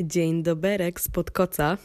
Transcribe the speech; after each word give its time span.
Dzień 0.00 0.42
doberek 0.42 1.00
spod 1.00 1.30
koca, 1.30 1.78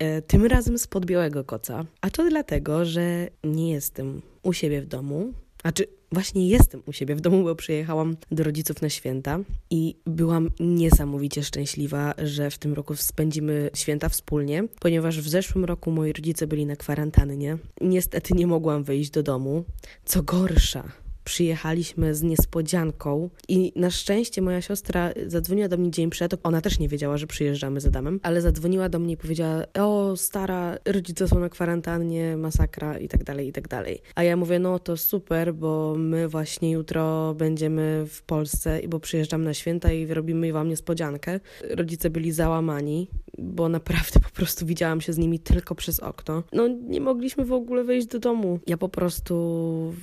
e, 0.00 0.22
tym 0.22 0.46
razem 0.46 0.78
spod 0.78 1.06
białego 1.06 1.44
koca. 1.44 1.84
A 2.00 2.10
to 2.10 2.28
dlatego, 2.28 2.84
że 2.84 3.28
nie 3.44 3.72
jestem 3.72 4.22
u 4.42 4.52
siebie 4.52 4.82
w 4.82 4.86
domu. 4.86 5.32
A 5.62 5.72
czy 5.72 5.86
właśnie 6.12 6.48
jestem 6.48 6.82
u 6.86 6.92
siebie 6.92 7.14
w 7.14 7.20
domu, 7.20 7.44
bo 7.44 7.54
przyjechałam 7.54 8.16
do 8.30 8.44
rodziców 8.44 8.82
na 8.82 8.88
święta 8.88 9.38
i 9.70 9.96
byłam 10.06 10.50
niesamowicie 10.60 11.42
szczęśliwa, 11.42 12.14
że 12.22 12.50
w 12.50 12.58
tym 12.58 12.74
roku 12.74 12.96
spędzimy 12.96 13.70
święta 13.74 14.08
wspólnie, 14.08 14.64
ponieważ 14.80 15.20
w 15.20 15.28
zeszłym 15.28 15.64
roku 15.64 15.90
moi 15.90 16.12
rodzice 16.12 16.46
byli 16.46 16.66
na 16.66 16.76
kwarantannie. 16.76 17.58
Niestety 17.80 18.34
nie 18.34 18.46
mogłam 18.46 18.84
wyjść 18.84 19.10
do 19.10 19.22
domu. 19.22 19.64
Co 20.04 20.22
gorsza, 20.22 20.92
przyjechaliśmy 21.28 22.14
z 22.14 22.22
niespodzianką 22.22 23.30
i 23.48 23.72
na 23.76 23.90
szczęście 23.90 24.42
moja 24.42 24.60
siostra 24.60 25.12
zadzwoniła 25.26 25.68
do 25.68 25.76
mnie 25.76 25.90
dzień 25.90 26.10
przed. 26.10 26.34
Ona 26.42 26.60
też 26.60 26.78
nie 26.78 26.88
wiedziała, 26.88 27.16
że 27.16 27.26
przyjeżdżamy 27.26 27.80
z 27.80 27.86
Adamem, 27.86 28.20
ale 28.22 28.40
zadzwoniła 28.40 28.88
do 28.88 28.98
mnie 28.98 29.14
i 29.14 29.16
powiedziała: 29.16 29.64
O, 29.78 30.16
stara, 30.16 30.78
rodzice 30.84 31.28
są 31.28 31.40
na 31.40 31.48
kwarantannie, 31.48 32.36
masakra 32.36 32.98
i 32.98 33.08
tak 33.08 33.24
dalej, 33.24 33.48
i 33.48 33.52
tak 33.52 33.68
dalej. 33.68 34.02
A 34.14 34.22
ja 34.22 34.36
mówię: 34.36 34.58
No 34.58 34.78
to 34.78 34.96
super, 34.96 35.54
bo 35.54 35.94
my 35.98 36.28
właśnie 36.28 36.70
jutro 36.70 37.34
będziemy 37.34 38.04
w 38.08 38.22
Polsce, 38.22 38.80
bo 38.88 39.00
przyjeżdżam 39.00 39.44
na 39.44 39.54
święta 39.54 39.92
i 39.92 40.06
robimy 40.06 40.52
wam 40.52 40.68
niespodziankę. 40.68 41.40
Rodzice 41.70 42.10
byli 42.10 42.32
załamani, 42.32 43.08
bo 43.38 43.68
naprawdę 43.68 44.20
po 44.28 44.30
prostu 44.30 44.66
widziałam 44.66 45.00
się 45.00 45.12
z 45.12 45.18
nimi 45.18 45.38
tylko 45.38 45.74
przez 45.74 46.00
okno. 46.00 46.42
No 46.52 46.68
nie 46.68 47.00
mogliśmy 47.00 47.44
w 47.44 47.52
ogóle 47.52 47.84
wejść 47.84 48.06
do 48.06 48.18
domu. 48.18 48.60
Ja 48.66 48.76
po 48.76 48.88
prostu 48.88 49.94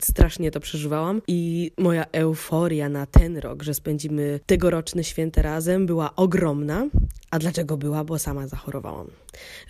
strasznie 0.00 0.50
to 0.50 0.60
przeżywałam 0.60 1.22
i 1.28 1.72
moja 1.78 2.04
euforia 2.12 2.88
na 2.88 3.06
ten 3.06 3.36
rok, 3.38 3.62
że 3.62 3.74
spędzimy 3.74 4.40
tegoroczne 4.46 5.04
święte 5.04 5.42
razem 5.42 5.86
była 5.86 6.16
ogromna. 6.16 6.86
A 7.30 7.38
dlaczego 7.38 7.76
była? 7.76 8.04
Bo 8.04 8.18
sama 8.18 8.46
zachorowałam. 8.46 9.06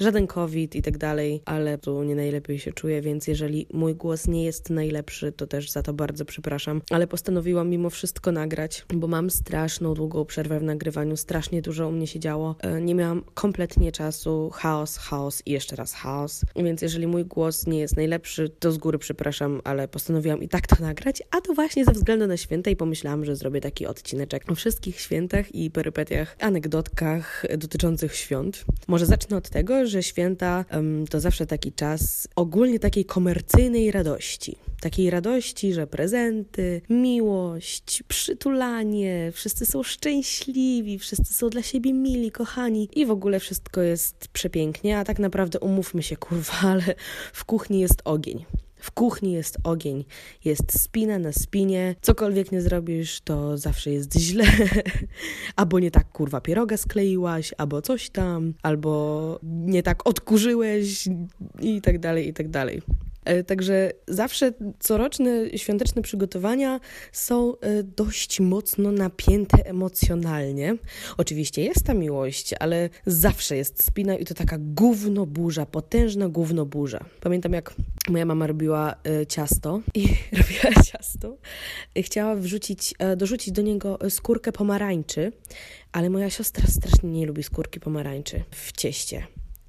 Żaden 0.00 0.26
COVID 0.26 0.76
i 0.76 0.82
tak 0.82 0.98
dalej, 0.98 1.42
ale 1.44 1.78
tu 1.78 2.02
nie 2.02 2.14
najlepiej 2.14 2.58
się 2.58 2.72
czuję, 2.72 3.02
więc 3.02 3.26
jeżeli 3.26 3.66
mój 3.72 3.94
głos 3.94 4.26
nie 4.26 4.44
jest 4.44 4.70
najlepszy, 4.70 5.32
to 5.32 5.46
też 5.46 5.70
za 5.70 5.82
to 5.82 5.92
bardzo 5.92 6.24
przepraszam. 6.24 6.82
Ale 6.90 7.06
postanowiłam 7.06 7.68
mimo 7.70 7.90
wszystko 7.90 8.32
nagrać, 8.32 8.86
bo 8.94 9.06
mam 9.06 9.30
straszną 9.30 9.94
długą 9.94 10.24
przerwę 10.24 10.60
w 10.60 10.62
nagrywaniu, 10.62 11.16
strasznie 11.16 11.62
dużo 11.62 11.88
u 11.88 11.92
mnie 11.92 12.06
się 12.06 12.20
działo. 12.20 12.56
E, 12.60 12.80
nie 12.80 12.94
miałam 12.94 13.24
kompletnie 13.34 13.92
czasu, 13.92 14.50
chaos, 14.54 14.96
chaos 14.96 15.42
i 15.46 15.50
jeszcze 15.50 15.76
raz 15.76 15.94
chaos. 15.94 16.44
Więc 16.56 16.82
jeżeli 16.82 17.06
mój 17.06 17.24
głos 17.24 17.66
nie 17.66 17.78
jest 17.78 17.96
najlepszy, 17.96 18.48
to 18.48 18.72
z 18.72 18.78
góry 18.78 18.98
przepraszam, 18.98 19.60
ale 19.64 19.88
postanowiłam 19.88 20.42
i 20.42 20.48
tak 20.48 20.66
to 20.66 20.76
nagrać, 20.80 21.22
a 21.30 21.40
to 21.40 21.54
właśnie 21.54 21.84
ze 21.84 21.92
względu 21.92 22.26
na 22.26 22.36
święta 22.36 22.70
i 22.70 22.76
pomyślałam, 22.76 23.24
że 23.24 23.36
zrobię 23.36 23.60
taki 23.60 23.86
odcineczek 23.86 24.50
o 24.50 24.54
wszystkich 24.54 25.00
świętach 25.00 25.54
i 25.54 25.70
perypetiach, 25.70 26.36
anegdotkach 26.40 27.44
dotyczących 27.58 28.16
świąt. 28.16 28.64
Może 28.88 29.06
zacznę 29.06 29.36
od 29.36 29.50
tego, 29.56 29.86
że 29.86 30.02
święta 30.02 30.64
to 31.10 31.20
zawsze 31.20 31.46
taki 31.46 31.72
czas 31.72 32.28
ogólnie 32.36 32.78
takiej 32.78 33.04
komercyjnej 33.04 33.90
radości. 33.90 34.56
Takiej 34.80 35.10
radości, 35.10 35.72
że 35.72 35.86
prezenty, 35.86 36.82
miłość, 36.90 38.02
przytulanie, 38.08 39.32
wszyscy 39.34 39.66
są 39.66 39.82
szczęśliwi, 39.82 40.98
wszyscy 40.98 41.34
są 41.34 41.50
dla 41.50 41.62
siebie 41.62 41.92
mili, 41.92 42.30
kochani 42.30 42.88
i 42.94 43.06
w 43.06 43.10
ogóle 43.10 43.40
wszystko 43.40 43.80
jest 43.82 44.28
przepięknie, 44.32 44.98
a 44.98 45.04
tak 45.04 45.18
naprawdę 45.18 45.60
umówmy 45.60 46.02
się, 46.02 46.16
kurwa, 46.16 46.54
ale 46.72 46.94
w 47.32 47.44
kuchni 47.44 47.80
jest 47.80 48.02
ogień. 48.04 48.44
W 48.86 48.90
kuchni 48.90 49.32
jest 49.32 49.58
ogień, 49.64 50.04
jest 50.44 50.82
spina 50.82 51.18
na 51.18 51.32
spinie. 51.32 51.94
Cokolwiek 52.00 52.52
nie 52.52 52.62
zrobisz, 52.62 53.20
to 53.20 53.58
zawsze 53.58 53.90
jest 53.90 54.18
źle. 54.18 54.44
albo 55.56 55.78
nie 55.78 55.90
tak 55.90 56.12
kurwa 56.12 56.40
pieroga 56.40 56.76
skleiłaś, 56.76 57.54
albo 57.58 57.82
coś 57.82 58.10
tam, 58.10 58.54
albo 58.62 59.40
nie 59.42 59.82
tak 59.82 60.08
odkurzyłeś 60.08 61.08
i 61.60 61.82
tak 61.82 61.98
dalej, 61.98 62.28
i 62.28 62.32
tak 62.32 62.48
dalej. 62.48 62.82
E, 63.26 63.44
także 63.44 63.92
zawsze 64.08 64.52
coroczne 64.78 65.30
świąteczne 65.56 66.02
przygotowania 66.02 66.80
są 67.12 67.58
e, 67.60 67.82
dość 67.82 68.40
mocno 68.40 68.92
napięte 68.92 69.66
emocjonalnie. 69.66 70.76
Oczywiście 71.16 71.64
jest 71.64 71.84
ta 71.84 71.94
miłość, 71.94 72.54
ale 72.60 72.90
zawsze 73.06 73.56
jest 73.56 73.84
spina 73.84 74.16
i 74.16 74.24
to 74.24 74.34
taka 74.34 74.56
gówno 74.60 75.26
burza, 75.26 75.66
potężna 75.66 76.28
gówno 76.28 76.66
burza. 76.66 77.04
Pamiętam 77.20 77.52
jak 77.52 77.74
moja 78.08 78.24
mama 78.24 78.46
robiła 78.46 78.94
e, 79.20 79.26
ciasto 79.26 79.80
i 79.94 80.08
robiła 80.38 80.82
ciasto. 80.84 81.36
Chciała 81.96 82.34
wrzucić, 82.34 82.94
dorzucić 83.16 83.54
do 83.54 83.62
niego 83.62 83.98
skórkę 84.08 84.52
pomarańczy, 84.52 85.32
ale 85.92 86.10
moja 86.10 86.30
siostra 86.30 86.66
strasznie 86.66 87.10
nie 87.10 87.26
lubi 87.26 87.42
skórki 87.42 87.80
pomarańczy 87.80 88.42
w 88.50 88.72
cieście. 88.72 89.26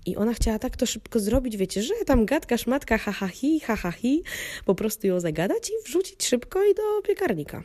I 0.08 0.16
ona 0.16 0.34
chciała 0.34 0.60
tak 0.60 0.78
to 0.78 0.86
szybko 0.86 1.20
zrobić, 1.20 1.58
wiecie, 1.58 1.84
że 1.84 1.94
tam 2.06 2.26
gadka, 2.26 2.58
szmatka, 2.58 2.98
ha, 2.98 3.12
ha, 3.12 3.28
hi, 3.28 3.60
ha, 3.60 3.76
ha, 3.76 3.92
hi, 3.92 4.24
po 4.66 4.76
prostu 4.76 5.08
ją 5.08 5.20
zagadać 5.20 5.70
i 5.70 5.74
wrzucić 5.86 6.26
szybko 6.26 6.64
i 6.64 6.76
do 6.76 6.82
piekarnika. 7.08 7.64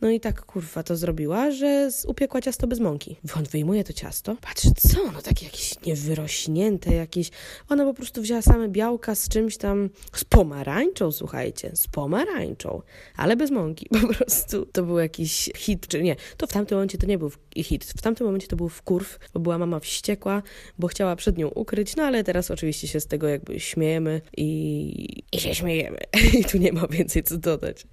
No 0.00 0.10
i 0.10 0.20
tak, 0.20 0.44
kurwa, 0.46 0.82
to 0.82 0.96
zrobiła, 0.96 1.50
że 1.50 1.88
upiekła 2.06 2.40
ciasto 2.40 2.66
bez 2.66 2.80
mąki. 2.80 3.16
On 3.36 3.44
wyjmuje 3.44 3.84
to 3.84 3.92
ciasto, 3.92 4.36
patrzy, 4.40 4.68
co, 4.76 5.12
no 5.12 5.22
takie 5.22 5.46
jakieś 5.46 5.82
niewyrośnięte 5.86 6.94
jakieś. 6.94 7.30
Ona 7.68 7.84
po 7.84 7.94
prostu 7.94 8.22
wzięła 8.22 8.42
same 8.42 8.68
białka 8.68 9.14
z 9.14 9.28
czymś 9.28 9.56
tam, 9.56 9.90
z 10.12 10.24
pomarańczą, 10.24 11.12
słuchajcie, 11.12 11.70
z 11.74 11.86
pomarańczą, 11.86 12.82
ale 13.16 13.36
bez 13.36 13.50
mąki, 13.50 13.88
po 14.00 14.14
prostu. 14.14 14.66
To 14.66 14.82
był 14.82 14.98
jakiś 14.98 15.50
hit, 15.56 15.88
czy 15.88 16.02
nie, 16.02 16.16
to 16.36 16.46
w 16.46 16.52
tamtym 16.52 16.76
momencie 16.76 16.98
to 16.98 17.06
nie 17.06 17.18
był 17.18 17.30
hit, 17.56 17.84
w 17.84 18.02
tamtym 18.02 18.26
momencie 18.26 18.46
to 18.46 18.56
był 18.56 18.68
wkurw, 18.68 19.18
bo 19.34 19.40
była 19.40 19.58
mama 19.58 19.80
wściekła, 19.80 20.42
bo 20.78 20.88
chciała 20.88 21.16
przed 21.16 21.38
nią 21.38 21.48
ukryć 21.48 21.81
no 21.96 22.02
ale 22.02 22.24
teraz 22.24 22.50
oczywiście 22.50 22.88
się 22.88 23.00
z 23.00 23.06
tego 23.06 23.28
jakby 23.28 23.60
śmiejemy 23.60 24.20
i, 24.36 25.22
i 25.32 25.40
się 25.40 25.54
śmiejemy. 25.54 25.98
I 26.40 26.44
tu 26.44 26.58
nie 26.58 26.72
ma 26.72 26.86
więcej 26.86 27.22
co 27.22 27.38
dodać. 27.38 27.86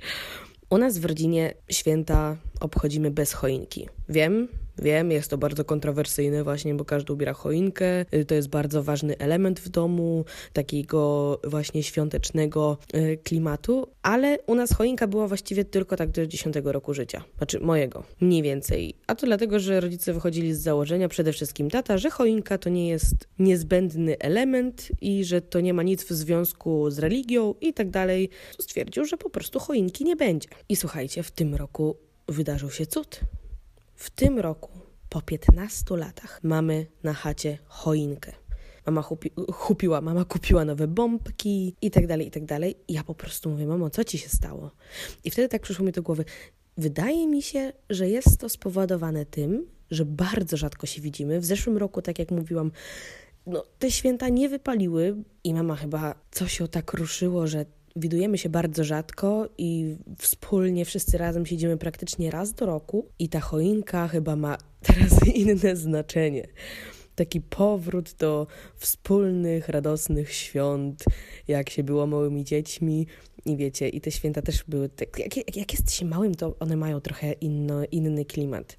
U 0.70 0.78
nas 0.78 0.98
w 0.98 1.06
rodzinie 1.06 1.54
święta 1.72 2.38
obchodzimy 2.60 3.12
bez 3.12 3.34
choinki. 3.34 3.88
Wiem, 4.10 4.48
Wiem, 4.82 5.12
jest 5.12 5.30
to 5.30 5.38
bardzo 5.38 5.66
kontrowersyjne 5.66 6.44
właśnie, 6.44 6.76
bo 6.76 6.86
każdy 6.86 7.14
ubiera 7.14 7.34
choinkę. 7.34 8.06
Y, 8.14 8.26
to 8.26 8.36
jest 8.36 8.50
bardzo 8.50 8.84
ważny 8.84 9.18
element 9.18 9.60
w 9.60 9.70
domu, 9.70 10.26
takiego 10.54 11.40
właśnie 11.44 11.84
świątecznego 11.84 12.78
y, 12.96 13.20
klimatu, 13.24 13.88
ale 14.02 14.38
u 14.48 14.56
nas 14.56 14.74
choinka 14.74 15.08
była 15.08 15.28
właściwie 15.28 15.66
tylko 15.66 15.96
tak 15.96 16.12
do 16.12 16.28
10 16.28 16.56
roku 16.64 16.94
życia. 16.94 17.24
Znaczy 17.38 17.60
mojego, 17.60 18.04
mniej 18.22 18.42
więcej. 18.42 18.96
A 19.08 19.16
to 19.16 19.26
dlatego, 19.26 19.60
że 19.60 19.80
rodzice 19.80 20.14
wychodzili 20.14 20.54
z 20.54 20.62
założenia, 20.62 21.10
przede 21.10 21.34
wszystkim 21.34 21.70
tata, 21.70 21.98
że 21.98 22.10
choinka 22.10 22.58
to 22.58 22.70
nie 22.70 22.90
jest 22.90 23.28
niezbędny 23.40 24.20
element 24.20 24.92
i 25.02 25.26
że 25.26 25.42
to 25.42 25.60
nie 25.60 25.74
ma 25.74 25.84
nic 25.84 26.04
w 26.04 26.10
związku 26.10 26.92
z 26.92 27.00
religią 27.00 27.54
i 27.62 27.74
tak 27.74 27.90
dalej. 27.90 28.30
Stwierdził, 28.60 29.06
że 29.06 29.18
po 29.18 29.30
prostu 29.30 29.60
choinki 29.60 30.04
nie 30.04 30.16
będzie. 30.16 30.50
I 30.70 30.76
słuchajcie, 30.76 31.24
w 31.24 31.32
tym 31.32 31.56
roku 31.56 31.98
wydarzył 32.28 32.72
się 32.72 32.86
cud. 32.86 33.20
W 34.00 34.10
tym 34.10 34.40
roku, 34.40 34.72
po 35.10 35.22
15 35.22 35.98
latach, 35.98 36.40
mamy 36.44 36.86
na 37.04 37.14
chacie 37.14 37.58
choinkę. 37.66 38.32
Mama 38.86 39.02
chupi, 39.02 39.32
chupiła, 39.54 40.02
mama 40.02 40.26
kupiła 40.26 40.66
nowe 40.66 40.88
bombki 40.88 41.76
i 41.82 41.92
tak 41.92 42.08
dalej, 42.08 42.28
i 42.28 42.32
tak 42.32 42.46
dalej. 42.46 42.76
I 42.88 42.94
ja 42.94 43.04
po 43.04 43.16
prostu 43.16 43.50
mówię, 43.50 43.68
mamo, 43.68 43.90
co 43.90 44.04
ci 44.04 44.18
się 44.18 44.30
stało? 44.30 44.72
I 45.24 45.32
wtedy 45.32 45.50
tak 45.50 45.62
przyszło 45.62 45.86
mi 45.86 45.92
do 45.92 46.02
głowy, 46.02 46.26
wydaje 46.78 47.28
mi 47.28 47.42
się, 47.42 47.74
że 47.90 48.10
jest 48.10 48.40
to 48.40 48.50
spowodowane 48.50 49.26
tym, 49.26 49.68
że 49.92 50.06
bardzo 50.06 50.58
rzadko 50.58 50.88
się 50.88 51.02
widzimy. 51.02 51.40
W 51.40 51.46
zeszłym 51.46 51.78
roku, 51.78 52.02
tak 52.02 52.20
jak 52.20 52.32
mówiłam, 52.32 52.72
no, 53.46 53.64
te 53.80 53.92
święta 53.92 54.30
nie 54.30 54.50
wypaliły 54.50 55.16
i 55.44 55.54
mama 55.54 55.76
chyba 55.76 56.16
coś 56.32 56.60
ją 56.60 56.68
tak 56.68 56.94
ruszyło, 56.94 57.48
że 57.48 57.66
Widujemy 57.96 58.38
się 58.38 58.50
bardzo 58.50 58.84
rzadko 58.84 59.50
i 59.58 59.98
wspólnie 60.18 60.86
wszyscy 60.86 61.18
razem 61.18 61.46
siedzimy 61.46 61.78
praktycznie 61.78 62.32
raz 62.32 62.54
do 62.54 62.66
roku 62.66 63.06
i 63.20 63.30
ta 63.30 63.40
choinka 63.40 64.08
chyba 64.08 64.36
ma 64.36 64.58
teraz 64.88 65.28
inne 65.36 65.76
znaczenie. 65.76 66.48
Taki 67.16 67.42
powrót 67.42 68.16
do 68.20 68.48
wspólnych, 68.76 69.70
radosnych 69.70 70.34
świąt, 70.34 71.04
jak 71.48 71.70
się 71.70 71.84
było 71.84 72.08
małymi 72.08 72.44
dziećmi. 72.44 73.08
I 73.46 73.58
wiecie, 73.58 73.90
i 73.90 74.02
te 74.02 74.12
święta 74.12 74.42
też 74.42 74.64
były. 74.68 74.90
Tak, 74.90 75.20
jak, 75.20 75.58
jak, 75.58 75.74
jest 75.74 75.92
się 75.92 76.06
małym, 76.06 76.36
to 76.36 76.56
one 76.60 76.78
mają 76.78 77.02
trochę 77.02 77.32
inno, 77.32 77.82
inny 77.92 78.26
klimat. 78.26 78.78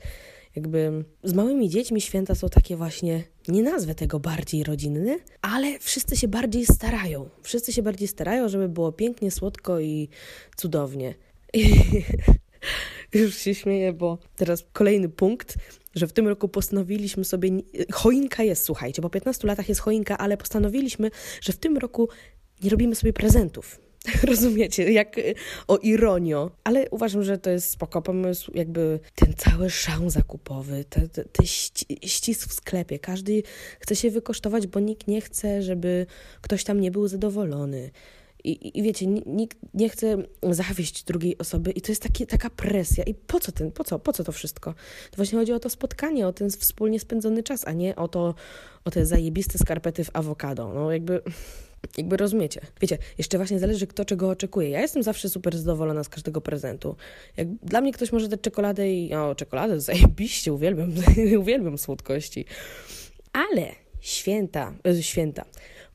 Jakby 0.57 1.05
z 1.25 1.33
małymi 1.33 1.69
dziećmi 1.69 2.01
święta 2.01 2.35
są 2.35 2.49
takie 2.49 2.77
właśnie, 2.77 3.25
nie 3.51 3.63
nazwę 3.63 3.95
tego 3.95 4.21
bardziej 4.21 4.65
rodzinne, 4.65 5.19
ale 5.43 5.79
wszyscy 5.79 6.17
się 6.17 6.29
bardziej 6.29 6.67
starają. 6.67 7.29
Wszyscy 7.43 7.73
się 7.73 7.83
bardziej 7.83 8.09
starają, 8.09 8.49
żeby 8.49 8.69
było 8.69 8.93
pięknie, 8.93 9.31
słodko 9.31 9.81
i 9.81 10.09
cudownie. 10.57 11.15
I 11.53 11.71
już 13.19 13.39
się 13.39 13.55
śmieję, 13.55 13.93
bo 13.93 14.19
teraz 14.37 14.65
kolejny 14.73 15.09
punkt, 15.09 15.55
że 15.95 16.07
w 16.07 16.13
tym 16.13 16.29
roku 16.29 16.49
postanowiliśmy 16.49 17.25
sobie. 17.25 17.51
Choinka 17.93 18.43
jest, 18.43 18.65
słuchajcie, 18.65 19.03
po 19.03 19.11
15 19.11 19.47
latach 19.47 19.69
jest 19.69 19.81
choinka, 19.81 20.19
ale 20.19 20.37
postanowiliśmy, 20.37 21.11
że 21.41 21.53
w 21.53 21.57
tym 21.57 21.77
roku 21.77 22.09
nie 22.63 22.71
robimy 22.71 22.95
sobie 22.95 23.13
prezentów 23.13 23.90
Rozumiecie, 24.31 24.93
jak 24.93 25.17
o 25.69 25.77
ironio. 25.77 26.51
Ale 26.65 26.91
uważam, 26.91 27.23
że 27.23 27.39
to 27.39 27.51
jest 27.51 27.71
spoko 27.71 28.03
pomysł, 28.03 28.53
jakby 28.55 29.01
ten 29.15 29.35
cały 29.35 29.71
szał 29.71 30.11
zakupowy, 30.11 30.85
te, 30.85 31.09
te, 31.09 31.25
te 31.25 31.47
ścisk 32.07 32.49
w 32.49 32.53
sklepie. 32.53 32.99
Każdy 32.99 33.43
chce 33.81 33.97
się 33.97 34.11
wykosztować, 34.11 34.67
bo 34.67 34.81
nikt 34.81 35.09
nie 35.09 35.21
chce, 35.21 35.63
żeby 35.63 36.07
ktoś 36.41 36.65
tam 36.65 36.81
nie 36.81 36.91
był 36.91 37.09
zadowolony. 37.09 37.91
I, 38.45 38.79
I, 38.79 38.83
wiecie, 38.83 39.07
nikt 39.07 39.59
nie 39.75 39.89
chce 39.89 40.17
zawieść 40.51 41.05
drugiej 41.05 41.39
osoby 41.39 41.71
i 41.71 41.81
to 41.81 41.93
jest 41.93 42.03
taki, 42.03 42.27
taka 42.27 42.51
presja. 42.51 43.05
I 43.05 43.15
po 43.15 43.41
co 43.41 43.53
ten, 43.53 43.73
po 43.73 43.85
co, 43.85 43.99
po 43.99 44.13
co 44.13 44.25
to 44.25 44.33
wszystko? 44.33 44.75
To 45.11 45.17
właśnie 45.17 45.39
chodzi 45.39 45.53
o 45.53 45.61
to 45.61 45.71
spotkanie, 45.71 46.27
o 46.27 46.33
ten 46.33 46.51
wspólnie 46.51 47.01
spędzony 47.01 47.43
czas, 47.43 47.67
a 47.67 47.73
nie 47.73 47.97
o 47.97 48.09
to, 48.09 48.35
o 48.85 48.91
te 48.91 49.07
zajebiste 49.07 49.59
skarpety 49.59 50.05
w 50.05 50.11
awokado. 50.13 50.75
No 50.75 50.93
jakby, 50.93 51.23
jakby 51.97 52.17
rozumiecie. 52.17 52.61
Wiecie, 52.81 52.99
jeszcze 53.19 53.39
właśnie 53.39 53.59
zależy 53.59 53.87
kto 53.87 54.05
czego 54.05 54.29
oczekuje. 54.29 54.69
Ja 54.69 54.81
jestem 54.81 55.03
zawsze 55.03 55.29
super 55.29 55.59
zadowolona 55.59 56.05
z 56.05 56.09
każdego 56.09 56.41
prezentu. 56.41 56.97
Jak 57.37 57.49
dla 57.55 57.81
mnie 57.81 57.93
ktoś 57.93 58.13
może 58.13 58.29
dać 58.29 58.41
czekoladę 58.41 58.93
i, 58.93 59.15
o, 59.15 59.35
czekoladę, 59.35 59.81
zajebiście, 59.91 60.53
uwielbiam, 60.53 60.93
uwielbiam 61.41 61.79
słodkości. 61.79 62.45
Ale 63.33 63.67
święta, 64.01 64.75
e, 64.87 65.03
święta, 65.03 65.45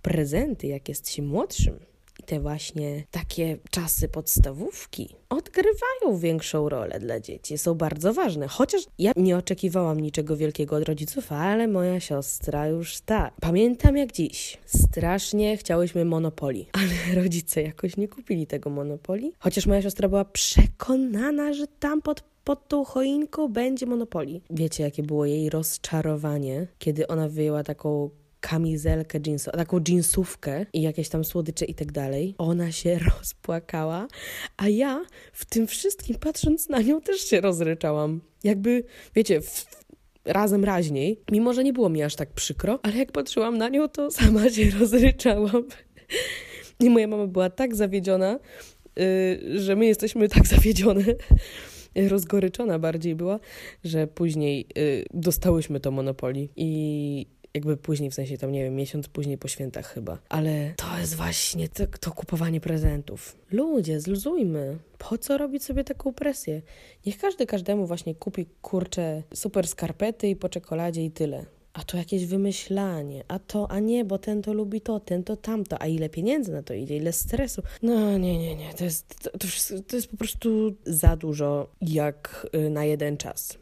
prezenty, 0.01 0.67
jak 0.67 0.89
jest 0.89 1.09
się 1.09 1.21
młodszym, 1.21 1.79
te 2.25 2.39
właśnie 2.39 3.03
takie 3.11 3.57
czasy 3.69 4.07
podstawówki 4.07 5.15
odgrywają 5.29 6.17
większą 6.19 6.69
rolę 6.69 6.99
dla 6.99 7.19
dzieci, 7.19 7.57
są 7.57 7.73
bardzo 7.73 8.13
ważne. 8.13 8.47
Chociaż 8.47 8.81
ja 8.99 9.11
nie 9.15 9.37
oczekiwałam 9.37 9.99
niczego 9.99 10.37
wielkiego 10.37 10.75
od 10.75 10.83
rodziców, 10.83 11.31
ale 11.31 11.67
moja 11.67 11.99
siostra 11.99 12.67
już 12.67 13.01
tak. 13.01 13.33
Pamiętam 13.41 13.97
jak 13.97 14.11
dziś. 14.11 14.57
Strasznie 14.65 15.57
chciałyśmy 15.57 16.05
monopoli, 16.05 16.67
ale 16.79 17.21
rodzice 17.21 17.61
jakoś 17.61 17.97
nie 17.97 18.07
kupili 18.07 18.47
tego 18.47 18.69
monopoli. 18.69 19.33
Chociaż 19.39 19.65
moja 19.65 19.81
siostra 19.81 20.09
była 20.09 20.25
przekonana, 20.25 21.53
że 21.53 21.67
tam 21.67 22.01
pod 22.01 22.23
pod 22.45 22.67
tą 22.67 22.85
choinką 22.85 23.47
będzie 23.47 23.85
monopoli. 23.85 24.41
Wiecie, 24.49 24.83
jakie 24.83 25.03
było 25.03 25.25
jej 25.25 25.49
rozczarowanie, 25.49 26.67
kiedy 26.79 27.07
ona 27.07 27.29
wyjęła 27.29 27.63
taką 27.63 28.09
kamizelkę 28.49 29.19
jeansową, 29.25 29.57
taką 29.57 29.79
jeansówkę 29.87 30.65
i 30.73 30.81
jakieś 30.81 31.09
tam 31.09 31.25
słodycze 31.25 31.65
i 31.65 31.75
tak 31.75 31.91
dalej. 31.91 32.35
Ona 32.37 32.71
się 32.71 32.99
rozpłakała, 33.17 34.07
a 34.57 34.69
ja 34.69 35.05
w 35.33 35.45
tym 35.45 35.67
wszystkim 35.67 36.15
patrząc 36.19 36.69
na 36.69 36.81
nią 36.81 37.01
też 37.01 37.21
się 37.21 37.41
rozryczałam. 37.41 38.21
Jakby, 38.43 38.83
wiecie, 39.15 39.41
w, 39.41 39.65
razem 40.25 40.63
raźniej, 40.63 41.21
mimo 41.31 41.53
że 41.53 41.63
nie 41.63 41.73
było 41.73 41.89
mi 41.89 42.03
aż 42.03 42.15
tak 42.15 42.33
przykro, 42.33 42.79
ale 42.83 42.97
jak 42.97 43.11
patrzyłam 43.11 43.57
na 43.57 43.69
nią, 43.69 43.87
to 43.87 44.11
sama 44.21 44.49
się 44.49 44.69
rozryczałam. 44.79 45.63
I 46.79 46.89
moja 46.89 47.07
mama 47.07 47.27
była 47.27 47.49
tak 47.49 47.75
zawiedziona, 47.75 48.39
yy, 48.95 49.59
że 49.59 49.75
my 49.75 49.85
jesteśmy 49.85 50.29
tak 50.29 50.47
zawiedzione, 50.47 51.03
rozgoryczona 52.09 52.79
bardziej 52.79 53.15
była, 53.15 53.39
że 53.83 54.07
później 54.07 54.67
y, 54.77 55.05
dostałyśmy 55.13 55.79
to 55.79 55.91
Monopoli 55.91 56.49
i 56.55 57.27
jakby 57.55 57.77
później, 57.77 58.09
w 58.11 58.13
sensie 58.13 58.37
tam, 58.37 58.51
nie 58.51 58.63
wiem, 58.63 58.75
miesiąc 58.75 59.07
później 59.07 59.37
po 59.37 59.47
świętach 59.47 59.93
chyba. 59.93 60.17
Ale 60.29 60.73
to 60.77 60.97
jest 60.99 61.15
właśnie 61.15 61.69
to, 61.69 61.83
to 61.99 62.11
kupowanie 62.11 62.61
prezentów. 62.61 63.37
Ludzie, 63.51 63.99
zluzujmy. 63.99 64.77
Po 64.97 65.17
co 65.17 65.37
robić 65.37 65.63
sobie 65.63 65.83
taką 65.83 66.13
presję? 66.13 66.61
Niech 67.05 67.17
każdy 67.17 67.45
każdemu 67.45 67.87
właśnie 67.87 68.15
kupi, 68.15 68.45
kurcze, 68.61 69.23
super 69.33 69.67
skarpety 69.67 70.27
i 70.27 70.35
po 70.35 70.49
czekoladzie 70.49 71.05
i 71.05 71.11
tyle. 71.11 71.45
A 71.73 71.83
to 71.83 71.97
jakieś 71.97 72.25
wymyślanie, 72.25 73.23
a 73.27 73.39
to, 73.39 73.71
a 73.71 73.79
nie, 73.79 74.05
bo 74.05 74.17
ten 74.17 74.41
to 74.41 74.53
lubi 74.53 74.81
to, 74.81 74.99
ten 74.99 75.23
to 75.23 75.35
tamto, 75.35 75.81
a 75.81 75.87
ile 75.87 76.09
pieniędzy 76.09 76.51
na 76.51 76.63
to 76.63 76.73
idzie, 76.73 76.97
ile 76.97 77.13
stresu. 77.13 77.61
No 77.81 78.17
nie, 78.17 78.37
nie, 78.37 78.55
nie, 78.55 78.73
to 78.73 78.83
jest, 78.83 79.15
to, 79.23 79.29
to, 79.29 79.47
to 79.87 79.95
jest 79.95 80.07
po 80.07 80.17
prostu 80.17 80.75
za 80.85 81.15
dużo 81.15 81.67
jak 81.81 82.47
y, 82.55 82.69
na 82.69 82.85
jeden 82.85 83.17
czas. 83.17 83.57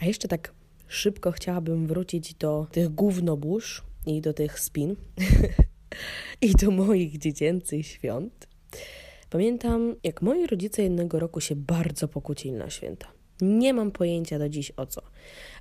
A 0.00 0.04
jeszcze 0.04 0.28
tak 0.28 0.52
szybko 0.88 1.32
chciałabym 1.32 1.86
wrócić 1.86 2.34
do 2.34 2.66
tych 2.72 2.88
gównobóż 2.88 3.82
i 4.06 4.20
do 4.20 4.32
tych 4.32 4.60
spin 4.60 4.96
i 6.40 6.52
do 6.52 6.70
moich 6.70 7.18
dziecięcych 7.18 7.86
świąt. 7.86 8.48
Pamiętam, 9.30 9.96
jak 10.04 10.22
moi 10.22 10.46
rodzice 10.46 10.82
jednego 10.82 11.18
roku 11.18 11.40
się 11.40 11.56
bardzo 11.56 12.08
pokłócili 12.08 12.54
na 12.54 12.70
święta. 12.70 13.06
Nie 13.40 13.74
mam 13.74 13.90
pojęcia 13.90 14.38
do 14.38 14.48
dziś 14.48 14.72
o 14.76 14.86
co, 14.86 15.02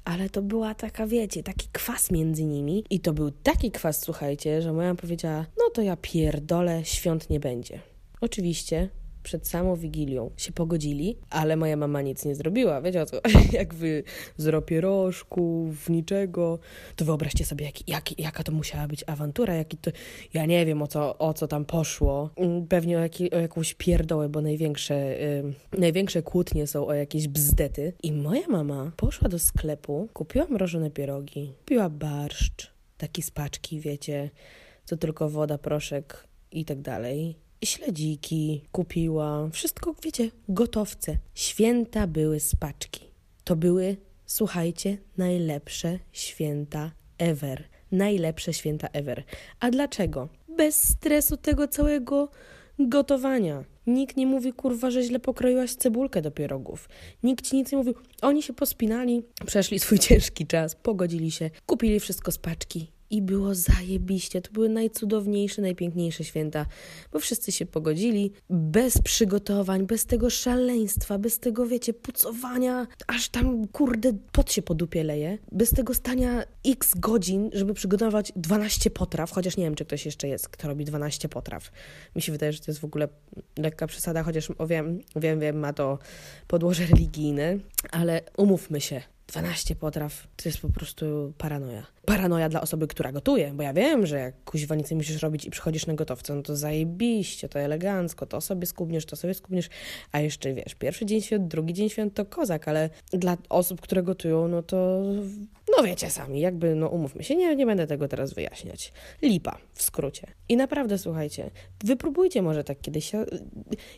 ale 0.05 0.29
to 0.29 0.41
była 0.41 0.75
taka, 0.75 1.07
wiecie, 1.07 1.43
taki 1.43 1.67
kwas 1.71 2.11
między 2.11 2.43
nimi 2.43 2.83
i 2.89 2.99
to 2.99 3.13
był 3.13 3.31
taki 3.31 3.71
kwas, 3.71 4.01
słuchajcie, 4.01 4.61
że 4.61 4.73
moja 4.73 4.95
powiedziała, 4.95 5.45
no 5.57 5.69
to 5.73 5.81
ja 5.81 5.97
pierdolę, 6.01 6.85
świąt 6.85 7.29
nie 7.29 7.39
będzie. 7.39 7.79
Oczywiście 8.21 8.89
przed 9.27 9.47
samą 9.47 9.75
Wigilią 9.75 10.31
się 10.37 10.51
pogodzili, 10.51 11.17
ale 11.29 11.55
moja 11.55 11.77
mama 11.77 12.01
nic 12.01 12.25
nie 12.25 12.35
zrobiła. 12.35 12.81
Wiecie 12.81 13.01
o 13.01 13.05
co? 13.05 13.21
Jak 13.59 13.73
wy 13.73 14.03
zero 14.37 14.61
pierożków, 14.61 15.89
niczego, 15.89 16.59
to 16.95 17.05
wyobraźcie 17.05 17.45
sobie, 17.45 17.65
jak, 17.65 17.87
jak, 17.87 18.19
jaka 18.19 18.43
to 18.43 18.51
musiała 18.51 18.87
być 18.87 19.03
awantura, 19.07 19.55
jaki 19.55 19.77
to... 19.77 19.91
Ja 20.33 20.45
nie 20.45 20.65
wiem, 20.65 20.81
o 20.81 20.87
co, 20.87 21.17
o 21.17 21.33
co 21.33 21.47
tam 21.47 21.65
poszło. 21.65 22.29
Mm, 22.35 22.67
pewnie 22.67 22.97
o, 22.97 23.01
jaki, 23.01 23.31
o 23.31 23.39
jakąś 23.39 23.73
pierdołę, 23.73 24.29
bo 24.29 24.41
największe, 24.41 25.15
największe 25.77 26.21
kłótnie 26.21 26.67
są 26.67 26.87
o 26.87 26.93
jakieś 26.93 27.27
bzdety. 27.27 27.93
I 28.03 28.11
moja 28.11 28.47
mama 28.47 28.91
poszła 28.97 29.29
do 29.29 29.39
sklepu, 29.39 30.09
kupiła 30.13 30.45
mrożone 30.49 30.91
pierogi, 30.91 31.53
kupiła 31.57 31.89
barszcz, 31.89 32.71
taki 32.97 33.21
z 33.21 33.31
paczki, 33.31 33.79
wiecie, 33.79 34.29
co 34.85 34.97
tylko 34.97 35.29
woda, 35.29 35.57
proszek 35.57 36.27
i 36.51 36.65
tak 36.65 36.81
dalej 36.81 37.46
śledziki 37.63 38.61
kupiła, 38.71 39.49
wszystko, 39.51 39.95
wiecie, 40.03 40.31
gotowce. 40.49 41.17
Święta 41.35 42.07
były 42.07 42.39
z 42.39 42.55
paczki. 42.55 43.01
To 43.43 43.55
były, 43.55 43.97
słuchajcie, 44.25 44.97
najlepsze 45.17 45.99
święta 46.11 46.91
ever. 47.17 47.63
Najlepsze 47.91 48.53
święta 48.53 48.87
ever. 48.87 49.23
A 49.59 49.71
dlaczego? 49.71 50.29
Bez 50.57 50.89
stresu 50.89 51.37
tego 51.37 51.67
całego 51.67 52.29
gotowania. 52.79 53.63
Nikt 53.87 54.17
nie 54.17 54.27
mówi, 54.27 54.53
kurwa, 54.53 54.91
że 54.91 55.03
źle 55.03 55.19
pokroiłaś 55.19 55.75
cebulkę 55.75 56.21
do 56.21 56.31
pierogów. 56.31 56.89
Nikt 57.23 57.45
ci 57.45 57.55
nic 57.55 57.71
nie 57.71 57.77
mówił. 57.77 57.93
Oni 58.21 58.43
się 58.43 58.53
pospinali, 58.53 59.23
przeszli 59.45 59.79
swój 59.79 59.99
ciężki 60.09 60.47
czas, 60.47 60.75
pogodzili 60.75 61.31
się, 61.31 61.49
kupili 61.65 61.99
wszystko 61.99 62.31
z 62.31 62.37
paczki 62.37 62.96
i 63.09 63.21
było 63.21 63.55
zajebiście. 63.55 64.41
To 64.41 64.51
były 64.51 64.69
najcudowniejsze, 64.69 65.61
najpiękniejsze 65.61 66.23
święta, 66.23 66.65
bo 67.11 67.19
wszyscy 67.19 67.51
się 67.51 67.65
pogodzili, 67.65 68.31
bez 68.49 69.01
przygotowań, 69.01 69.85
bez 69.85 70.05
tego 70.05 70.29
szaleństwa, 70.29 71.17
bez 71.17 71.39
tego, 71.39 71.65
wiecie, 71.65 71.93
pucowania, 71.93 72.87
aż 73.07 73.29
tam, 73.29 73.67
kurde, 73.67 74.13
pot 74.31 74.51
się 74.51 74.61
po 74.61 74.75
dupie 74.75 75.03
leje, 75.03 75.37
bez 75.51 75.69
tego 75.69 75.93
stania 75.93 76.43
x 76.65 76.93
godzin, 76.95 77.49
żeby 77.53 77.73
przygotować 77.73 78.33
12 78.35 78.89
potraw, 78.89 79.31
chociaż 79.31 79.57
nie 79.57 79.63
wiem, 79.63 79.75
czy 79.75 79.85
ktoś 79.85 80.05
jeszcze 80.05 80.27
jest, 80.27 80.49
kto 80.49 80.67
robi 80.67 80.85
12 80.85 81.29
potraw. 81.29 81.71
Mi 82.15 82.21
się 82.21 82.31
wydaje, 82.31 82.53
że 82.53 82.59
to 82.59 82.71
jest 82.71 82.79
w 82.79 82.85
ogóle 82.85 83.07
lekka 83.57 83.87
przesada, 83.87 84.23
chociaż 84.23 84.49
wiem, 84.67 84.99
wiem, 85.15 85.39
wiem, 85.39 85.59
ma 85.59 85.73
to 85.73 85.99
podłoże 86.47 86.85
religijne, 86.85 87.57
ale 87.91 88.21
umówmy 88.37 88.81
się, 88.81 89.01
12 89.27 89.75
potraw 89.75 90.27
to 90.35 90.49
jest 90.49 90.59
po 90.61 90.69
prostu 90.69 91.33
paranoja. 91.37 91.85
Paranoja 92.05 92.49
dla 92.49 92.61
osoby, 92.61 92.87
która 92.87 93.11
gotuje, 93.11 93.53
bo 93.53 93.63
ja 93.63 93.73
wiem, 93.73 94.05
że 94.05 94.19
jak 94.19 94.43
kuźwa 94.43 94.75
nic 94.75 94.91
nie 94.91 94.97
musisz 94.97 95.21
robić 95.21 95.45
i 95.45 95.49
przychodzisz 95.49 95.85
na 95.85 95.93
gotowce, 95.93 96.35
no 96.35 96.41
to 96.41 96.55
zajebiście, 96.55 97.49
to 97.49 97.59
elegancko, 97.59 98.25
to 98.25 98.41
sobie 98.41 98.65
skubniesz, 98.65 99.05
to 99.05 99.15
sobie 99.15 99.33
skubniesz, 99.33 99.69
a 100.11 100.19
jeszcze 100.19 100.53
wiesz, 100.53 100.75
pierwszy 100.75 101.05
dzień 101.05 101.21
świąt, 101.21 101.47
drugi 101.47 101.73
dzień 101.73 101.89
świąt 101.89 102.13
to 102.13 102.25
kozak, 102.25 102.67
ale 102.67 102.89
dla 103.11 103.37
osób, 103.49 103.81
które 103.81 104.03
gotują, 104.03 104.47
no 104.47 104.63
to 104.63 105.03
no 105.77 105.83
wiecie 105.83 106.09
sami, 106.09 106.39
jakby, 106.39 106.75
no 106.75 106.87
umówmy 106.87 107.23
się, 107.23 107.35
nie, 107.35 107.55
nie 107.55 107.65
będę 107.65 107.87
tego 107.87 108.07
teraz 108.07 108.33
wyjaśniać. 108.33 108.93
Lipa, 109.21 109.57
w 109.73 109.81
skrócie. 109.83 110.27
I 110.49 110.57
naprawdę, 110.57 110.97
słuchajcie, 110.97 111.51
wypróbujcie 111.83 112.41
może 112.41 112.63
tak 112.63 112.81
kiedyś. 112.81 113.13
Ja, 113.13 113.25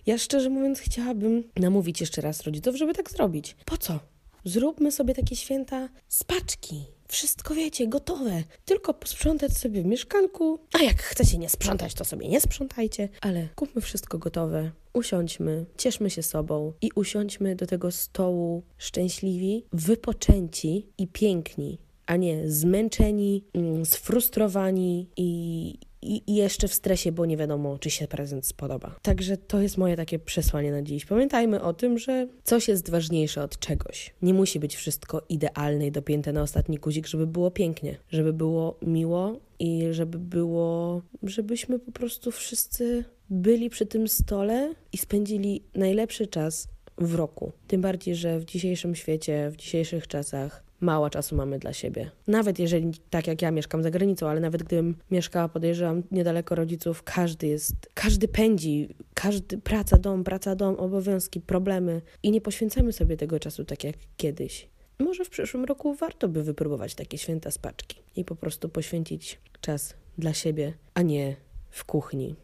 ja 0.05 0.17
szczerze 0.17 0.49
mówiąc 0.49 0.79
chciałabym 0.79 1.43
namówić 1.55 2.01
jeszcze 2.01 2.21
raz 2.21 2.41
rodziców, 2.41 2.75
żeby 2.75 2.93
tak 2.93 3.11
zrobić. 3.11 3.55
Po 3.65 3.77
co? 3.77 3.99
Zróbmy 4.43 4.91
sobie 4.91 5.13
takie 5.13 5.35
święta 5.35 5.89
z 6.07 6.23
paczki. 6.23 6.85
Wszystko 7.07 7.55
wiecie, 7.55 7.87
gotowe. 7.87 8.43
Tylko 8.65 8.93
posprzątać 8.93 9.57
sobie 9.57 9.81
w 9.81 9.85
mieszkanku. 9.85 10.59
A 10.73 10.83
jak 10.83 11.01
chcecie 11.01 11.37
nie 11.37 11.49
sprzątać, 11.49 11.93
to 11.93 12.05
sobie 12.05 12.27
nie 12.27 12.41
sprzątajcie. 12.41 13.09
Ale 13.21 13.47
kupmy 13.55 13.81
wszystko 13.81 14.17
gotowe. 14.17 14.71
Usiądźmy, 14.93 15.65
cieszmy 15.77 16.09
się 16.09 16.23
sobą 16.23 16.73
i 16.81 16.89
usiądźmy 16.95 17.55
do 17.55 17.67
tego 17.67 17.91
stołu 17.91 18.63
szczęśliwi, 18.77 19.65
wypoczęci 19.73 20.87
i 20.97 21.07
piękni, 21.07 21.79
a 22.05 22.15
nie 22.15 22.49
zmęczeni, 22.49 23.43
mm, 23.53 23.85
sfrustrowani 23.85 25.07
i, 25.17 25.79
i, 26.01 26.35
jeszcze 26.35 26.67
w 26.67 26.73
stresie, 26.73 27.11
bo 27.11 27.25
nie 27.25 27.37
wiadomo, 27.37 27.77
czy 27.77 27.89
się 27.89 28.07
prezent 28.07 28.45
spodoba. 28.45 28.95
Także 29.01 29.37
to 29.37 29.61
jest 29.61 29.77
moje 29.77 29.95
takie 29.95 30.19
przesłanie 30.19 30.71
na 30.71 30.81
dziś. 30.81 31.05
Pamiętajmy 31.05 31.61
o 31.61 31.73
tym, 31.73 31.97
że 31.97 32.27
coś 32.43 32.67
jest 32.67 32.89
ważniejsze 32.89 33.43
od 33.43 33.59
czegoś. 33.59 34.13
Nie 34.21 34.33
musi 34.33 34.59
być 34.59 34.75
wszystko 34.75 35.21
idealne 35.29 35.87
i 35.87 35.91
dopięte 35.91 36.33
na 36.33 36.41
ostatni 36.41 36.77
guzik, 36.77 37.07
żeby 37.07 37.27
było 37.27 37.51
pięknie, 37.51 37.97
żeby 38.11 38.33
było 38.33 38.77
miło 38.81 39.39
i 39.59 39.83
żeby 39.91 40.19
było, 40.19 41.01
żebyśmy 41.23 41.79
po 41.79 41.91
prostu 41.91 42.31
wszyscy 42.31 43.03
byli 43.29 43.69
przy 43.69 43.85
tym 43.85 44.07
stole 44.07 44.73
i 44.93 44.97
spędzili 44.97 45.63
najlepszy 45.75 46.27
czas 46.27 46.67
w 46.97 47.15
roku. 47.15 47.51
Tym 47.67 47.81
bardziej, 47.81 48.15
że 48.15 48.39
w 48.39 48.45
dzisiejszym 48.45 48.95
świecie, 48.95 49.49
w 49.51 49.55
dzisiejszych 49.55 50.07
czasach 50.07 50.68
mało 50.81 51.09
czasu 51.09 51.35
mamy 51.35 51.59
dla 51.59 51.73
siebie. 51.73 52.11
Nawet 52.27 52.59
jeżeli, 52.59 52.91
tak 53.09 53.27
jak 53.27 53.41
ja 53.41 53.51
mieszkam 53.51 53.83
za 53.83 53.91
granicą, 53.91 54.29
ale 54.29 54.39
nawet 54.39 54.63
gdybym 54.63 54.95
mieszkała, 55.11 55.49
podejrzewam, 55.49 56.03
niedaleko 56.11 56.55
rodziców, 56.55 57.03
każdy 57.03 57.47
jest, 57.47 57.75
każdy 57.93 58.27
pędzi, 58.27 58.89
każdy, 59.13 59.57
praca, 59.57 59.97
dom, 59.97 60.23
praca, 60.23 60.55
dom, 60.55 60.75
obowiązki, 60.75 61.41
problemy 61.41 62.01
i 62.23 62.31
nie 62.31 62.41
poświęcamy 62.41 62.93
sobie 62.93 63.17
tego 63.17 63.39
czasu 63.39 63.65
tak 63.65 63.83
jak 63.83 63.95
kiedyś. 64.17 64.69
Może 64.99 65.25
w 65.25 65.29
przyszłym 65.29 65.65
roku 65.65 65.93
warto 65.93 66.27
by 66.27 66.43
wypróbować 66.43 66.95
takie 66.95 67.17
święta 67.17 67.51
spaczki 67.51 68.01
i 68.15 68.25
po 68.25 68.35
prostu 68.35 68.69
poświęcić 68.69 69.39
czas 69.61 69.93
dla 70.17 70.33
siebie, 70.33 70.73
a 70.93 71.01
nie 71.01 71.35
w 71.69 71.85
kuchni. 71.85 72.35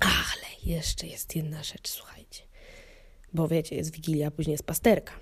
Ale 0.00 0.74
jeszcze 0.76 1.06
jest 1.06 1.36
jedna 1.36 1.62
rzecz, 1.62 1.88
słuchajcie. 1.88 2.42
Bo 3.34 3.48
wiecie, 3.48 3.76
jest 3.76 3.92
wigilia, 3.92 4.28
a 4.28 4.30
później 4.30 4.52
jest 4.52 4.64
pasterka. 4.64 5.12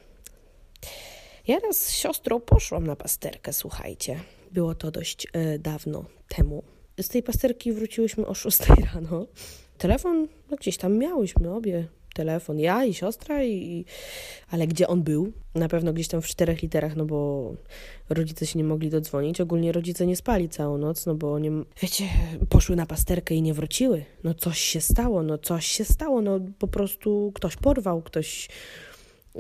Ja 1.47 1.59
raz 1.59 1.77
z 1.77 1.93
siostrą 1.93 2.41
poszłam 2.41 2.87
na 2.87 2.97
pasterkę, 2.97 3.53
słuchajcie. 3.53 4.21
Było 4.53 4.75
to 4.75 4.91
dość 4.91 5.27
e, 5.33 5.59
dawno 5.59 6.05
temu. 6.29 6.63
Z 7.01 7.09
tej 7.09 7.23
pasterki 7.23 7.73
wróciłyśmy 7.73 8.27
o 8.27 8.35
6 8.35 8.59
rano. 8.95 9.27
Telefon 9.79 10.29
no 10.51 10.57
gdzieś 10.57 10.77
tam 10.77 10.99
miałyśmy 10.99 11.55
obie. 11.55 11.89
Telefon, 12.15 12.59
ja 12.59 12.85
i 12.85 12.95
siostra, 12.95 13.45
i, 13.45 13.85
ale 14.51 14.67
gdzie 14.67 14.89
on 14.89 15.03
był? 15.03 15.33
Na 15.55 15.69
pewno 15.69 15.93
gdzieś 15.93 16.09
tam 16.09 16.23
w 16.23 16.27
czterech 16.27 16.63
literach, 16.63 16.97
no 16.97 17.05
bo 17.05 17.53
rodzice 18.09 18.47
się 18.47 18.59
nie 18.59 18.65
mogli 18.65 18.91
dodzwonić. 18.91 19.41
Ogólnie 19.41 19.73
rodzice 19.73 20.07
nie 20.07 20.17
spali 20.17 20.49
całą 20.49 20.79
noc, 20.79 21.07
no 21.07 21.15
bo 21.15 21.39
nie, 21.39 21.51
wiecie, 21.83 22.05
poszły 22.49 22.77
na 22.77 22.87
pasterkę 22.87 23.35
i 23.35 23.43
nie 23.43 23.55
wróciły. 23.55 24.05
No 24.25 24.35
coś 24.35 24.61
się 24.61 24.81
stało, 24.81 25.23
no 25.23 25.39
coś 25.39 25.67
się 25.67 25.85
stało, 25.85 26.21
no 26.21 26.41
po 26.59 26.69
prostu 26.69 27.33
ktoś 27.35 27.57
porwał, 27.57 28.03
ktoś 28.03 28.49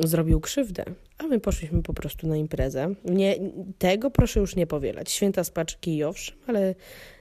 zrobił 0.05 0.41
krzywdę, 0.41 0.85
a 1.19 1.27
my 1.27 1.41
poszliśmy 1.41 1.83
po 1.83 1.95
prostu 1.95 2.27
na 2.27 2.37
imprezę. 2.37 2.95
Nie, 3.05 3.37
tego 3.79 4.11
proszę 4.11 4.41
już 4.41 4.57
nie 4.57 4.67
powielać. 4.67 5.11
Święta 5.11 5.45
spaczki 5.45 6.05
owszem, 6.05 6.37
ale 6.47 6.75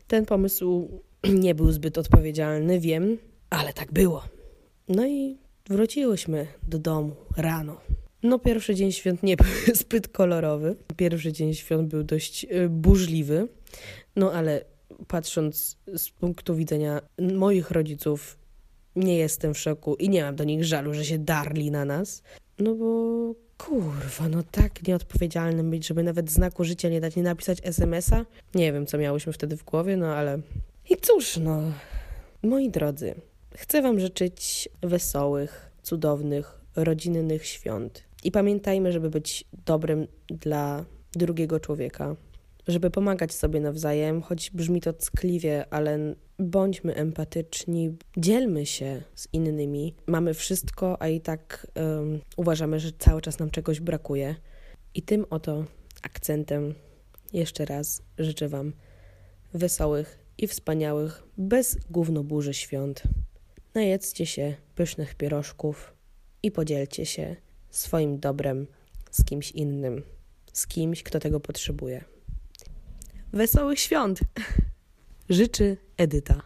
ten 0.08 0.26
pomysł 0.26 0.90
nie 1.44 1.56
był 1.56 1.72
zbyt 1.72 1.98
odpowiedzialny, 1.98 2.80
wiem, 2.80 3.18
ale 3.50 3.74
tak 3.74 3.92
było. 3.92 4.24
No 4.88 5.08
i 5.08 5.38
wróciłyśmy 5.70 6.48
do 6.68 6.80
domu 6.80 7.16
rano. 7.38 7.82
No, 8.24 8.40
pierwszy 8.40 8.76
dzień 8.76 8.92
świąt 8.92 9.24
nie 9.24 9.38
był 9.38 9.48
zbyt 9.76 10.08
kolorowy. 10.08 10.76
Pierwszy 10.98 11.32
dzień 11.32 11.54
świąt 11.54 11.88
był 11.88 12.04
dość 12.04 12.46
e, 12.50 12.70
burzliwy. 12.70 13.48
No, 14.16 14.34
ale 14.34 14.66
patrząc 15.08 15.78
z 15.96 16.10
punktu 16.10 16.56
widzenia 16.56 17.02
moich 17.20 17.72
rodziców, 17.72 18.38
nie 18.96 19.18
jestem 19.18 19.54
w 19.54 19.60
szoku 19.60 19.96
i 19.96 20.10
nie 20.10 20.24
mam 20.24 20.36
do 20.36 20.44
nich 20.44 20.66
żalu, 20.66 20.94
że 20.94 21.06
się 21.06 21.20
darli 21.20 21.72
na 21.72 21.86
nas. 21.86 22.24
No 22.60 22.76
bo 22.76 23.34
kurwa, 23.58 24.30
no 24.30 24.44
tak 24.52 24.88
nieodpowiedzialnym 24.88 25.70
być, 25.70 25.88
żeby 25.88 26.04
nawet 26.04 26.32
znaku 26.32 26.64
życia 26.64 26.90
nie 26.90 27.02
dać, 27.02 27.16
nie 27.16 27.24
napisać 27.24 27.58
SMS-a. 27.64 28.26
Nie 28.56 28.74
wiem, 28.74 28.86
co 28.86 28.98
miałyśmy 28.98 29.34
wtedy 29.34 29.58
w 29.58 29.64
głowie, 29.64 29.98
no 29.98 30.08
ale... 30.08 30.40
I 30.90 30.98
cóż, 30.98 31.38
no... 31.38 31.62
Moi 32.44 32.70
drodzy, 32.70 33.16
chcę 33.56 33.82
wam 33.82 34.00
życzyć 34.00 34.70
wesołych, 34.82 35.72
cudownych, 35.84 36.60
rodzinnych 36.76 37.46
świąt. 37.46 38.04
I 38.24 38.32
pamiętajmy, 38.32 38.92
żeby 38.92 39.10
być 39.10 39.46
dobrym 39.66 40.08
dla 40.28 40.86
drugiego 41.12 41.60
człowieka, 41.60 42.16
żeby 42.68 42.90
pomagać 42.90 43.34
sobie 43.34 43.60
nawzajem, 43.60 44.22
choć 44.22 44.52
brzmi 44.52 44.82
to 44.82 44.94
ckliwie, 44.94 45.66
ale 45.70 46.16
bądźmy 46.40 46.96
empatyczni, 46.96 47.98
dzielmy 48.18 48.66
się 48.66 49.02
z 49.16 49.28
innymi. 49.34 49.96
Mamy 50.08 50.34
wszystko, 50.34 51.02
a 51.02 51.08
i 51.08 51.22
tak 51.22 51.68
um, 51.76 52.22
uważamy, 52.38 52.80
że 52.80 52.92
cały 53.00 53.22
czas 53.22 53.40
nam 53.40 53.50
czegoś 53.50 53.80
brakuje. 53.80 54.36
I 54.94 55.02
tym 55.02 55.26
oto 55.30 55.66
akcentem 56.02 56.74
jeszcze 57.34 57.66
raz 57.66 58.02
życzę 58.18 58.48
Wam 58.48 58.74
wesołych 59.54 60.20
i 60.38 60.48
wspaniałych, 60.48 61.24
bez 61.38 61.78
gównoburzy 61.90 62.54
świąt. 62.54 63.04
Najedzcie 63.74 64.26
się 64.26 64.56
pysznych 64.76 65.16
pierożków 65.16 65.94
i 66.44 66.52
podzielcie 66.52 67.06
się 67.06 67.36
swoim 67.70 68.20
dobrem 68.20 68.68
z 69.12 69.26
kimś 69.26 69.52
innym, 69.52 70.04
z 70.54 70.68
kimś, 70.68 71.04
kto 71.04 71.20
tego 71.20 71.40
potrzebuje. 71.40 72.04
Wesołych 73.34 73.80
świąt! 73.80 74.20
Życzy 75.30 75.78
Edyta. 75.98 76.42